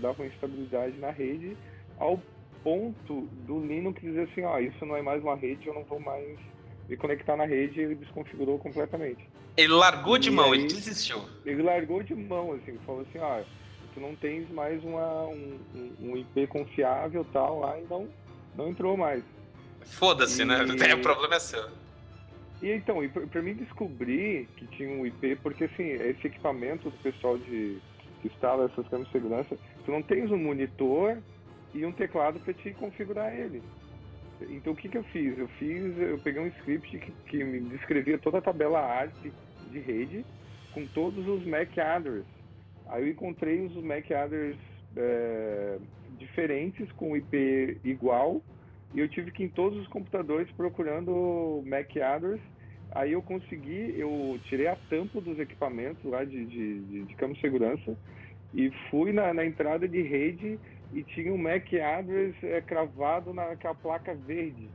[0.00, 1.56] dava uma instabilidade na rede
[1.98, 2.20] ao
[2.62, 5.84] ponto do Linux dizer assim, ó, oh, isso não é mais uma rede, eu não
[5.84, 6.36] vou mais
[6.88, 9.28] me conectar na rede, ele desconfigurou completamente.
[9.56, 11.22] Ele largou de mão, aí, ele desistiu.
[11.44, 13.44] Ele largou de mão, assim, falou assim, ó, oh,
[13.96, 15.58] tu não tens mais uma, um,
[16.00, 18.06] um IP confiável tal lá, então
[18.54, 19.24] não entrou mais.
[19.86, 20.64] Foda-se, né?
[20.64, 20.66] e...
[20.66, 20.92] né?
[20.94, 21.66] O problema é seu.
[22.62, 26.96] E então, e para mim descobrir que tinha um IP, porque assim, esse equipamento do
[26.98, 27.80] pessoal de
[28.20, 31.16] que instala essas câmeras de segurança, tu não tens um monitor
[31.74, 33.62] e um teclado para te configurar ele.
[34.50, 35.38] Então o que, que eu fiz?
[35.38, 39.32] Eu fiz, eu peguei um script que, que me descrevia toda a tabela ARP
[39.70, 40.24] de rede
[40.74, 42.35] com todos os MAC addresses
[42.88, 44.56] Aí eu encontrei os MAC address
[44.96, 45.78] é,
[46.18, 48.42] diferentes com IP igual
[48.94, 52.40] e eu tive que ir em todos os computadores procurando MAC address.
[52.92, 57.40] Aí eu consegui, eu tirei a tampa dos equipamentos lá de, de, de, de de
[57.40, 57.96] segurança
[58.54, 60.58] e fui na, na, entrada de rede
[60.94, 64.70] e tinha um MAC address é, cravado naquela placa verde.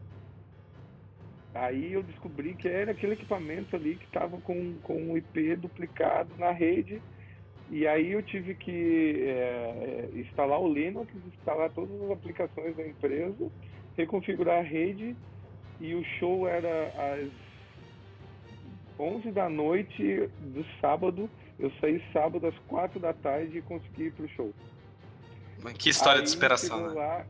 [1.53, 6.29] Aí eu descobri que era aquele equipamento ali que estava com, com o IP duplicado
[6.37, 7.01] na rede
[7.71, 13.49] e aí eu tive que é, instalar o Linux, instalar todas as aplicações da empresa,
[13.95, 15.15] reconfigurar a rede
[15.79, 17.29] e o show era às
[18.99, 21.29] 11 da noite do sábado.
[21.57, 24.53] Eu saí sábado às 4 da tarde e consegui ir pro show.
[25.79, 26.99] Que história aí, de superação, chegou né?
[26.99, 27.25] Lá,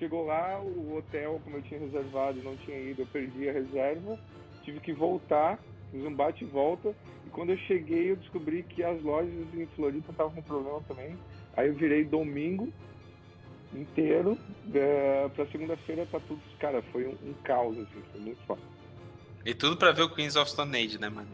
[0.00, 4.18] chegou lá, o hotel, como eu tinha reservado, não tinha ido, eu perdi a reserva,
[4.64, 5.60] tive que voltar,
[5.92, 6.92] fiz um bate e volta
[7.34, 11.18] quando eu cheguei, eu descobri que as lojas em Floripa estavam com problema também.
[11.56, 12.72] Aí eu virei domingo
[13.74, 14.38] inteiro
[14.72, 16.40] é, pra segunda-feira tá tudo.
[16.60, 18.62] Cara, foi um, um caos, assim, foi muito foda.
[19.44, 21.28] E tudo pra ver o Queens of Stone Age, né, mano?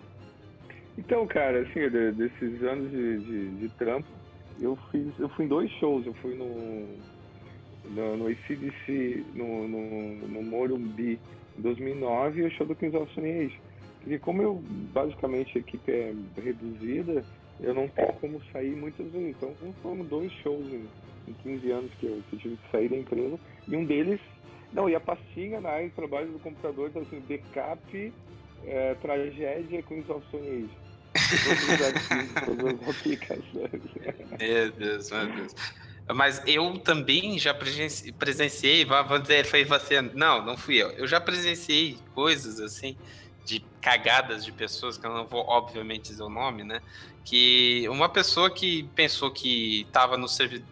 [0.97, 4.09] Então, cara, assim, de, desses anos de, de, de, trampo,
[4.59, 5.07] eu fiz.
[5.19, 7.21] Eu fui em dois shows, eu fui no.
[7.91, 11.19] No, no ACDC, no, no, no Morumbi
[11.59, 13.59] em 2009 e o show do Queens of Stone Age.
[14.01, 17.25] Porque como eu, basicamente, a equipe é reduzida,
[17.61, 19.37] eu não tenho como sair muitas vezes.
[19.37, 20.89] Então, foram dois shows em,
[21.29, 23.39] em 15 anos que eu, que eu tive que sair da empresa.
[23.69, 24.21] E um deles
[24.73, 28.13] Não, e a pastinha na área de trabalho do computador tá assim, backup,
[28.65, 30.71] é, tragédia com exaustões.
[32.47, 33.03] Todas.
[34.39, 35.55] Meu Deus, meu Deus.
[36.15, 40.01] Mas eu também já presenciei, vamos dizer, foi você.
[40.01, 40.91] Não, não fui eu.
[40.91, 42.97] Eu já presenciei coisas assim,
[43.44, 46.81] de cagadas de pessoas, que eu não vou, obviamente, dizer o nome, né?
[47.24, 50.66] Que uma pessoa que pensou que estava no servidor.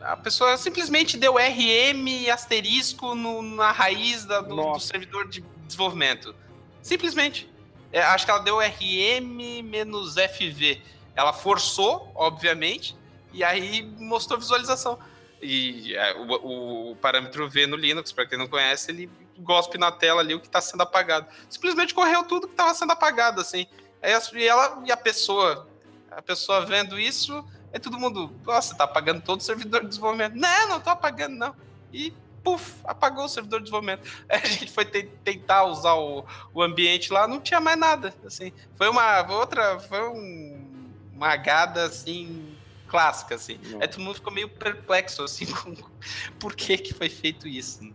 [0.00, 6.34] A pessoa simplesmente deu RM asterisco no, na raiz da, do, do, servidor de desenvolvimento.
[6.82, 7.48] Simplesmente.
[7.90, 10.80] É, acho que ela deu RM menos FV.
[11.14, 12.96] Ela forçou, obviamente,
[13.32, 14.98] e aí mostrou visualização.
[15.42, 19.90] E é, o, o, parâmetro V no Linux, para quem não conhece, ele gospe na
[19.90, 21.26] tela ali o que está sendo apagado.
[21.50, 23.66] Simplesmente correu tudo que estava sendo apagado, assim.
[24.02, 25.68] E ela e a pessoa,
[26.12, 30.36] a pessoa vendo isso, aí todo mundo, nossa, tá apagando todo o servidor de desenvolvimento.
[30.36, 31.56] Não, não tô apagando, não.
[31.92, 34.08] E puf, apagou o servidor de desenvolvimento.
[34.28, 38.14] Aí a gente foi te tentar usar o, o ambiente lá, não tinha mais nada.
[38.26, 42.51] Assim, foi uma outra, foi um, uma agada assim
[42.92, 43.58] clássica, assim.
[43.80, 45.74] Aí todo mundo ficou meio perplexo, assim, com
[46.38, 47.82] por que que foi feito isso.
[47.82, 47.90] Né?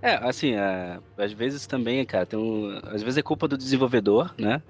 [0.00, 4.34] É, assim, é, às vezes também, cara, tem um, às vezes é culpa do desenvolvedor,
[4.38, 4.62] né?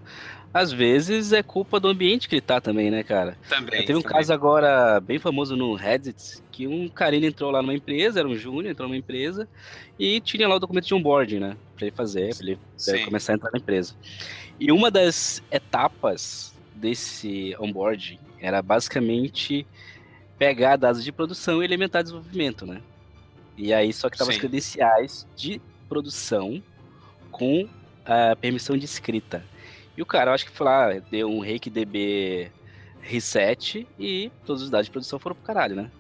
[0.52, 3.36] Às vezes é culpa do ambiente que ele tá também, né, cara?
[3.48, 3.84] Também.
[3.84, 4.16] Teve um também.
[4.16, 8.36] caso agora bem famoso no Reddit, que um carinha entrou lá numa empresa, era um
[8.36, 9.48] júnior, entrou numa empresa,
[9.98, 11.56] e tinha lá o documento de onboarding, né?
[11.76, 12.58] Pra ele fazer, pra ele
[12.88, 13.94] é, começar a entrar na empresa.
[14.58, 19.66] E uma das etapas desse onboarding era basicamente
[20.38, 22.82] pegar dados de produção e elementar desenvolvimento, né?
[23.56, 26.62] E aí só que tava as credenciais de produção
[27.30, 27.68] com
[28.04, 29.44] a permissão de escrita.
[29.96, 32.50] E o cara, eu acho que foi lá, deu um rake DB
[33.00, 35.90] reset e todos os dados de produção foram pro caralho, né?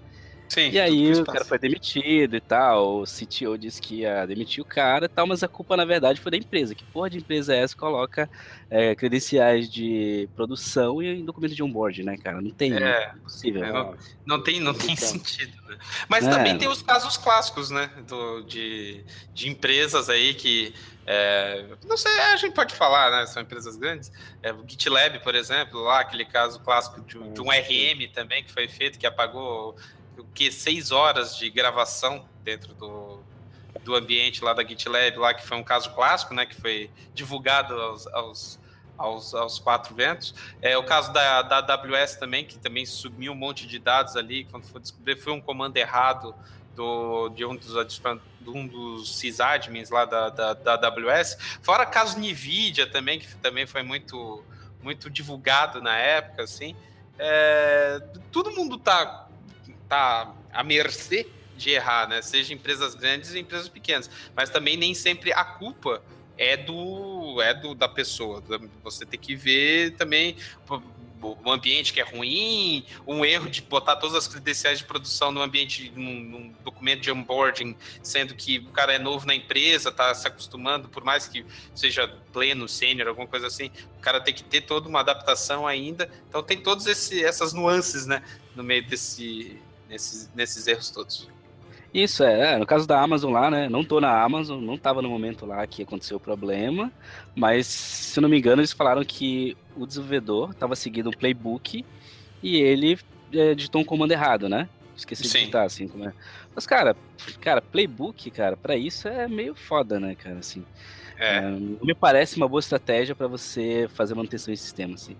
[0.48, 4.62] Sim, e aí o cara foi demitido e tal, o CTO disse que ia demitir
[4.62, 6.74] o cara e tal, mas a culpa na verdade foi da empresa.
[6.74, 8.28] Que porra de empresa é essa coloca
[8.70, 12.40] é, credenciais de produção e documento de onboard, né, cara?
[12.40, 13.64] Não tem, é, é possível.
[13.64, 15.78] É, não, não, tem, não tem então, sentido, né?
[16.08, 16.30] Mas é.
[16.30, 20.74] também tem os casos clássicos, né, do, de, de empresas aí que
[21.06, 23.26] é, não sei, a gente pode falar, né?
[23.26, 24.10] São empresas grandes.
[24.42, 28.50] É, o GitLab, por exemplo, lá, aquele caso clássico de, de um RM também que
[28.50, 29.76] foi feito, que apagou
[30.18, 33.20] o que seis horas de gravação dentro do,
[33.82, 37.74] do ambiente lá da GitLab, lá que foi um caso clássico, né, que foi divulgado
[37.74, 38.60] aos, aos,
[38.96, 40.34] aos, aos quatro ventos.
[40.60, 44.44] É o caso da, da AWS também, que também sumiu um monte de dados ali,
[44.44, 46.34] quando foi descobrir foi um comando errado
[46.74, 51.38] do, de um dos, de um dos sysadmins lá da, da, da AWS.
[51.62, 54.44] Fora caso NVIDIA também, que também foi muito,
[54.82, 56.74] muito divulgado na época, assim.
[57.16, 59.23] É, todo mundo tá
[59.94, 62.20] tá à mercê de errar, né?
[62.20, 64.10] Seja empresas grandes e empresas pequenas.
[64.34, 66.02] Mas também nem sempre a culpa
[66.36, 68.42] é do é do da pessoa.
[68.82, 70.36] Você tem que ver também
[71.44, 75.40] o ambiente que é ruim, um erro de botar todas as credenciais de produção no
[75.40, 80.14] ambiente, num, num, documento de onboarding, sendo que o cara é novo na empresa, tá
[80.14, 84.44] se acostumando, por mais que seja pleno, sênior, alguma coisa assim, o cara tem que
[84.44, 86.10] ter toda uma adaptação ainda.
[86.28, 88.22] Então tem todas essas nuances, né,
[88.54, 91.28] no meio desse, nesses, nesses erros todos.
[91.94, 92.58] Isso, é, é.
[92.58, 93.68] No caso da Amazon lá, né?
[93.68, 96.90] Não tô na Amazon, não tava no momento lá que aconteceu o problema,
[97.36, 101.84] mas, se não me engano, eles falaram que o desenvolvedor tava seguindo um playbook
[102.42, 102.98] e ele
[103.32, 104.68] é, digitou um comando errado, né?
[104.96, 106.12] Esqueci de digitar, assim, como é.
[106.52, 106.96] Mas, cara,
[107.40, 110.64] cara, playbook, cara, para isso é meio foda, né, cara, assim.
[111.16, 111.38] É.
[111.38, 115.16] é me parece uma boa estratégia para você fazer manutenção em sistema, assim.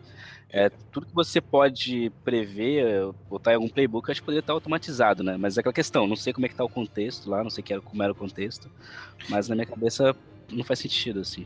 [0.57, 5.25] É, tudo que você pode prever, botar em algum playbook, acho que poderia estar automatizado,
[5.25, 5.37] né?
[5.37, 7.65] Mas é aquela questão, não sei como é que tá o contexto lá, não sei
[7.85, 8.71] como era o contexto,
[9.29, 10.15] mas na minha cabeça
[10.49, 11.45] não faz sentido, assim.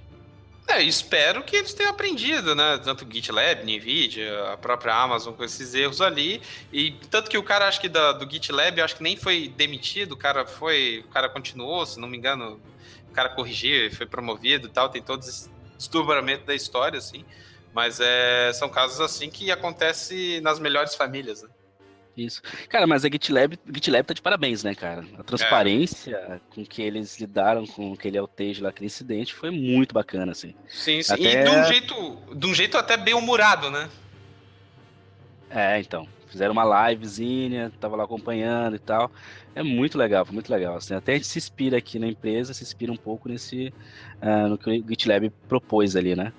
[0.68, 2.76] É, espero que eles tenham aprendido, né?
[2.84, 6.42] Tanto GitLab, NVIDIA, a própria Amazon com esses erros ali.
[6.70, 10.12] E tanto que o cara, acho que da, do GitLab, acho que nem foi demitido,
[10.12, 11.02] o cara foi.
[11.06, 12.60] O cara continuou, se não me engano,
[13.08, 17.24] o cara corrigiu, foi promovido e tal, tem todo esse desdobramento da história, assim.
[17.72, 21.48] Mas é, são casos assim que acontece nas melhores famílias, né?
[22.16, 22.42] Isso.
[22.68, 25.04] Cara, mas a GitLab, GitLab tá de parabéns, né, cara?
[25.16, 26.40] A transparência é.
[26.50, 30.52] com que eles lidaram com aquele outage lá, aquele incidente, foi muito bacana, assim.
[30.66, 31.12] Sim, sim.
[31.12, 31.42] Até...
[31.42, 33.88] E de um, jeito, de um jeito até bem humorado, né?
[35.48, 36.08] É, então.
[36.26, 39.10] Fizeram uma livezinha, tava lá acompanhando e tal.
[39.54, 40.76] É muito legal, foi muito legal.
[40.76, 43.72] Assim, até a gente se inspira aqui na empresa, se inspira um pouco nesse.
[44.20, 46.32] Uh, no que o GitLab propôs ali, né?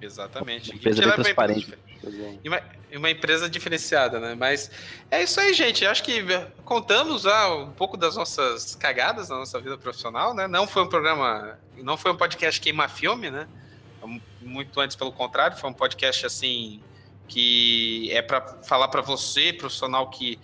[0.00, 0.70] Exatamente.
[0.70, 1.78] Uma empresa bem transparente.
[2.42, 2.62] E uma,
[2.94, 4.34] uma, empresa diferenciada, né?
[4.34, 4.70] Mas
[5.10, 5.84] é isso aí, gente.
[5.84, 6.22] Acho que
[6.64, 10.46] contamos ah, um pouco das nossas cagadas na nossa vida profissional, né?
[10.46, 13.48] Não foi um programa, não foi um podcast queima filme, né?
[14.40, 16.80] Muito antes, pelo contrário, foi um podcast assim
[17.26, 20.38] que é para falar para você, profissional que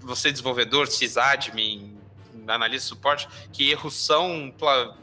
[0.00, 1.96] você desenvolvedor, sysadmin,
[2.48, 4.52] analista de suporte, que erros são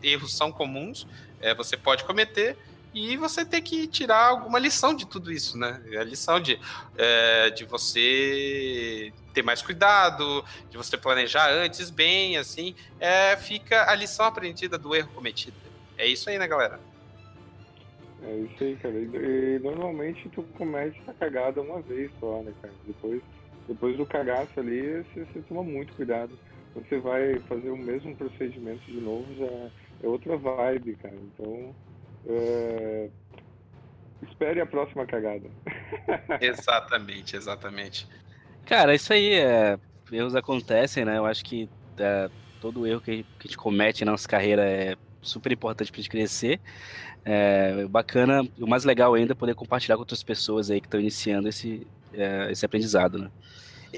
[0.01, 1.07] erros são comuns,
[1.39, 2.57] é, você pode cometer
[2.93, 5.81] e você tem que tirar alguma lição de tudo isso, né?
[5.99, 6.59] A lição de,
[6.95, 13.95] é, de você ter mais cuidado, de você planejar antes bem, assim, é, fica a
[13.95, 15.57] lição aprendida do erro cometido.
[15.97, 16.79] É isso aí, né, galera?
[18.21, 18.95] É isso aí, cara.
[18.95, 22.73] E, normalmente tu comete essa cagada uma vez só, né, cara?
[22.85, 23.21] Depois,
[23.67, 26.37] depois do cagaço ali, você, você toma muito cuidado.
[26.75, 31.15] Você vai fazer o mesmo procedimento de novo, já é outra vibe, cara.
[31.15, 31.75] Então,
[32.27, 33.09] é...
[34.21, 35.49] Espere a próxima cagada.
[36.41, 38.07] exatamente, exatamente.
[38.65, 39.77] Cara, isso aí, é...
[40.11, 41.17] erros acontecem, né?
[41.17, 42.29] Eu acho que é,
[42.61, 46.59] todo erro que a gente comete na nossa carreira é super importante para gente crescer.
[47.25, 50.99] É bacana, o mais legal ainda é poder compartilhar com outras pessoas aí que estão
[50.99, 53.31] iniciando esse, é, esse aprendizado, né?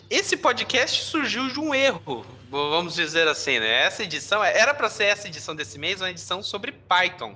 [0.09, 3.83] Esse podcast surgiu de um erro, vamos dizer assim, né?
[3.83, 7.35] Essa edição era para ser essa edição desse mês, uma edição sobre Python.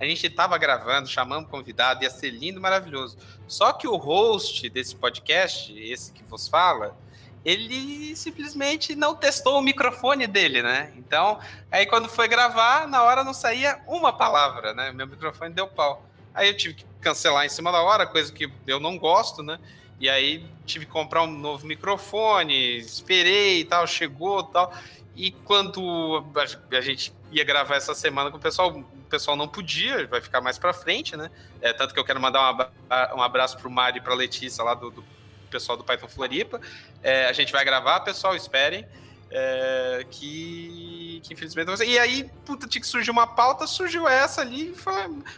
[0.00, 3.18] A gente estava gravando, chamamos convidado, ia ser lindo, maravilhoso.
[3.46, 6.96] Só que o host desse podcast, esse que vos fala,
[7.44, 10.90] ele simplesmente não testou o microfone dele, né?
[10.96, 11.38] Então,
[11.70, 14.90] aí quando foi gravar, na hora não saía uma palavra, né?
[14.90, 16.02] Meu microfone deu pau.
[16.32, 19.58] Aí eu tive que cancelar em cima da hora, coisa que eu não gosto, né?
[19.98, 24.72] E aí tive que comprar um novo microfone, esperei e tal, chegou e tal.
[25.16, 26.24] E quando
[26.70, 30.40] a gente ia gravar essa semana com o pessoal, o pessoal não podia, vai ficar
[30.40, 31.30] mais para frente, né?
[31.60, 32.72] É, tanto que eu quero mandar
[33.14, 35.04] um, abraço pro Mário e pra Letícia lá do, do
[35.50, 36.60] pessoal do Python Floripa.
[37.02, 38.86] É, a gente vai gravar, pessoal, esperem.
[39.32, 41.84] É, que, que infelizmente.
[41.84, 44.92] E aí, puta, tinha que surgir uma pauta, surgiu essa ali, foi,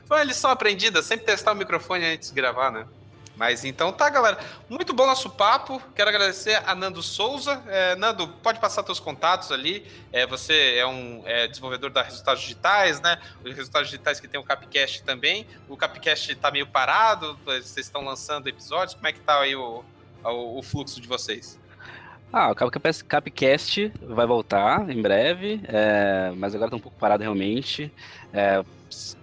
[0.07, 1.03] foi uma lição aprendida.
[1.03, 2.87] Sempre testar o microfone antes de gravar, né?
[3.37, 4.39] Mas então tá, galera.
[4.69, 5.83] Muito bom nosso papo.
[5.95, 7.63] Quero agradecer a Nando Souza.
[7.67, 9.87] É, Nando, pode passar seus contatos ali.
[10.13, 13.19] É, você é um é, desenvolvedor da Resultados Digitais, né?
[13.45, 15.47] Os Resultados Digitais que tem o Capcast também.
[15.69, 18.95] O Capcast tá meio parado, vocês estão lançando episódios.
[18.95, 19.83] Como é que tá aí o,
[20.25, 21.59] o, o fluxo de vocês?
[22.33, 27.93] Ah, o Capcast vai voltar em breve, é, mas agora tá um pouco parado realmente.
[28.33, 28.65] É,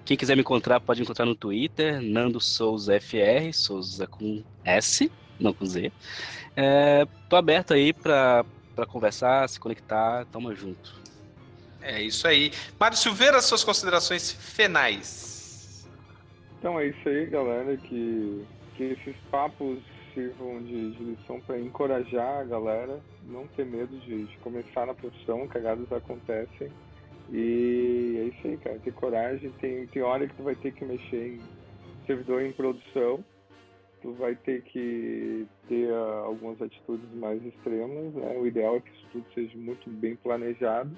[0.06, 5.12] quem quiser me encontrar, pode me encontrar no Twitter, Nando Souza FR, Souza com S,
[5.40, 5.92] não com Z.
[6.56, 8.46] É, tô aberto aí para
[8.88, 10.94] conversar, se conectar, tamo junto.
[11.82, 12.52] É isso aí.
[12.80, 15.88] Mário Silveira, suas considerações finais.
[16.60, 18.46] Então é isso aí, galera, que,
[18.76, 19.80] que esses papos
[20.14, 24.94] sirvam de, de lição para encorajar a galera, não ter medo de, de começar na
[24.94, 26.72] profissão, cagadas acontecem
[27.32, 28.80] e é isso aí, cara.
[28.80, 29.52] Ter coragem.
[29.60, 31.42] Tem, tem hora que tu vai ter que mexer em
[32.06, 33.24] servidor em produção.
[34.02, 38.14] Tu vai ter que ter uh, algumas atitudes mais extremas.
[38.14, 38.38] Né?
[38.38, 40.90] O ideal é que isso tudo seja muito bem planejado.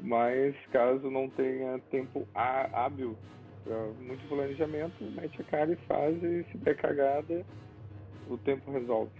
[0.00, 3.16] Mas caso não tenha tempo hábil
[3.62, 6.16] para muito planejamento, mete a cara e faz.
[6.22, 7.44] E se der cagada,
[8.34, 9.10] o tempo resolve.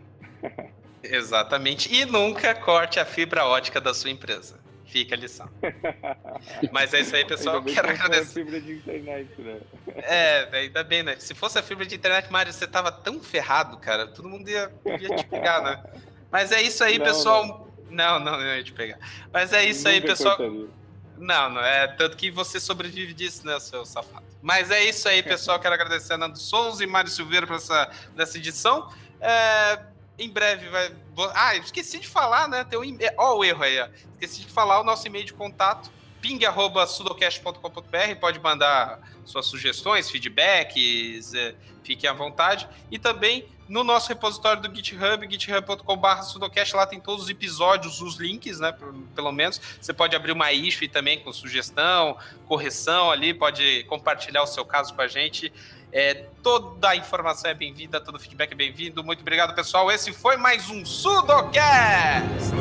[1.02, 1.92] Exatamente.
[1.92, 4.60] E nunca corte a fibra ótica da sua empresa.
[4.86, 5.48] Fica a lição.
[6.70, 7.62] Mas é isso aí, pessoal.
[7.62, 8.44] Quero agradecer.
[8.44, 9.58] fibra de internet, né?
[9.96, 11.16] É, ainda bem, né?
[11.18, 14.06] Se fosse a fibra de internet, Mário, você tava tão ferrado, cara.
[14.06, 14.70] Todo mundo ia,
[15.00, 15.82] ia te pegar, né?
[16.30, 17.70] Mas é isso aí, não, pessoal.
[17.90, 18.18] Não.
[18.18, 18.98] não, não, não ia te pegar.
[19.32, 20.36] Mas é isso aí, pessoal.
[20.36, 20.81] Cortaria.
[21.16, 24.24] Não, não é tanto que você sobrevive disso, né, seu safado.
[24.42, 25.60] Mas é isso aí, pessoal.
[25.60, 28.92] Quero agradecer a Nando Souza e Mário Silveira por essa, essa edição.
[29.20, 29.80] É,
[30.18, 30.92] em breve vai.
[31.34, 32.64] Ah, esqueci de falar, né?
[32.64, 32.98] Tem um...
[33.18, 33.88] Ó, o erro aí, ó.
[34.12, 35.90] Esqueci de falar o nosso e-mail de contato
[36.22, 42.68] ping.sudocast.com.br, pode mandar suas sugestões, feedbacks, é, fiquem à vontade.
[42.90, 48.60] E também no nosso repositório do GitHub, github.com.br lá tem todos os episódios, os links,
[48.60, 48.72] né,
[49.14, 49.60] pelo menos.
[49.80, 52.16] Você pode abrir uma issue também com sugestão,
[52.46, 55.52] correção ali, pode compartilhar o seu caso com a gente.
[55.90, 59.02] É, toda a informação é bem-vinda, todo feedback é bem-vindo.
[59.02, 59.90] Muito obrigado, pessoal.
[59.90, 62.52] Esse foi mais um Sudocast!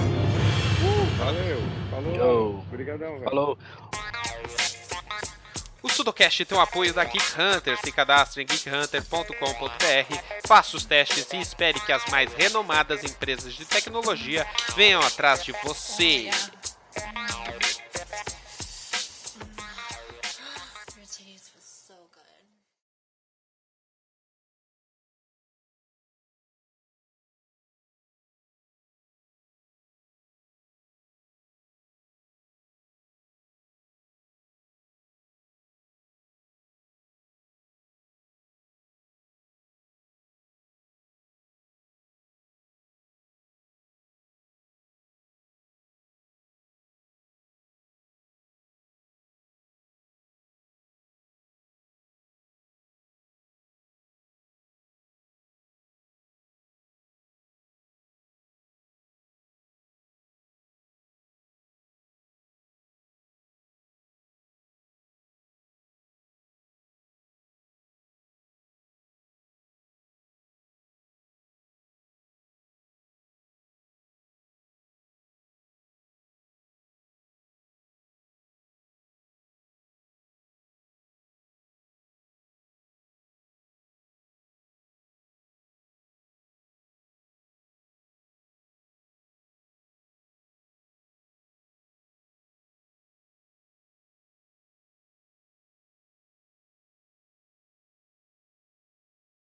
[0.81, 1.70] Uh, valeu!
[2.03, 2.59] Falou.
[2.67, 3.23] Obrigadão, velho.
[3.23, 3.57] Falou.
[5.83, 7.77] O Sudocast tem o apoio da Geek Hunter.
[7.79, 13.65] Se cadastre em geekhunter.com.br, faça os testes e espere que as mais renomadas empresas de
[13.65, 14.45] tecnologia
[14.75, 16.29] venham atrás de você.